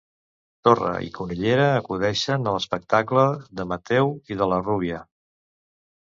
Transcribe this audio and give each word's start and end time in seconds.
Torra 0.67 0.91
i 1.07 1.09
Cunillera 1.17 1.67
acudeixen 1.81 2.49
a 2.51 2.53
l'espectacle 2.55 3.25
de 3.59 3.65
Mathéu 3.73 4.09
i 4.35 4.39
de 4.41 4.47
la 4.53 4.59
Rubia. 4.63 5.03